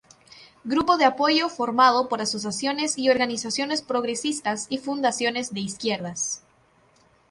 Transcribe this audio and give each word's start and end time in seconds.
Grupo 0.63 0.97
de 0.97 1.05
apoyo 1.05 1.47
formado 1.47 2.09
por 2.09 2.21
asociaciones 2.21 2.97
y 2.97 3.11
organizaciones 3.11 3.83
progresistas 3.83 4.65
y 4.67 4.79
fundaciones 4.79 5.53
de 5.53 5.59
izquierdas. 5.59 6.41